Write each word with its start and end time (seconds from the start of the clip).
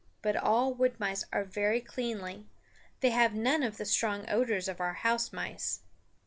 But 0.23 0.35
all 0.35 0.73
wood 0.73 0.99
mice 0.99 1.25
are 1.31 1.43
very 1.43 1.79
cleanly; 1.79 2.47
they 3.01 3.11
have 3.11 3.35
none 3.35 3.61
of 3.61 3.77
the 3.77 3.85
strong 3.85 4.27
odors 4.27 4.67
of 4.67 4.79
our 4.81 4.93
house 4.93 5.31
mice. 5.31 5.81